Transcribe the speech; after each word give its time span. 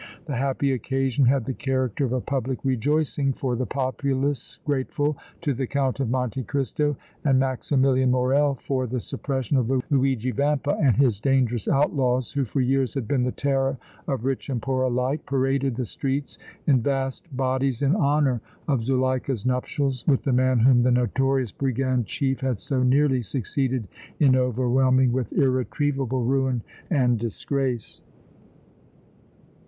The 0.25 0.35
happy 0.35 0.71
occasion 0.71 1.27
had 1.27 1.45
the 1.45 1.53
character 1.53 2.03
of 2.05 2.11
a 2.11 2.19
public 2.21 2.65
rejoicing, 2.65 3.33
for 3.33 3.55
the 3.55 3.67
populace 3.67 4.57
grateful 4.65 5.15
to 5.41 5.53
the 5.53 5.67
Count 5.67 5.99
of 5.99 6.09
Monte 6.09 6.41
Cristo 6.45 6.97
and 7.23 7.37
Maximilian 7.37 8.09
Morrel 8.09 8.55
for 8.55 8.87
the 8.87 8.99
suppression 8.99 9.57
of 9.57 9.69
Luigi 9.91 10.31
Vampa 10.31 10.71
and 10.81 10.97
his 10.97 11.21
dangerous 11.21 11.67
outlaws, 11.67 12.31
who 12.31 12.45
for 12.45 12.61
years 12.61 12.95
had 12.95 13.07
been 13.07 13.21
the 13.21 13.31
terror 13.31 13.77
of 14.07 14.25
rich 14.25 14.49
and 14.49 14.59
poor 14.59 14.81
alike, 14.81 15.23
paraded 15.27 15.75
the 15.75 15.85
streets 15.85 16.39
in 16.65 16.81
vast 16.81 17.37
bodies 17.37 17.83
in 17.83 17.95
honor 17.95 18.41
of 18.67 18.81
Zuleika's 18.81 19.45
nuptials 19.45 20.03
with 20.07 20.23
the 20.23 20.33
man 20.33 20.57
whom 20.57 20.81
the 20.81 20.89
notorious 20.89 21.51
brigand 21.51 22.07
chief 22.07 22.39
had 22.41 22.57
so 22.57 22.81
nearly 22.81 23.21
succeeded 23.21 23.87
in 24.19 24.35
overwhelming 24.35 25.11
with 25.11 25.31
irretrievable 25.33 26.23
ruin 26.23 26.63
and 26.89 27.19
disgrace. 27.19 28.01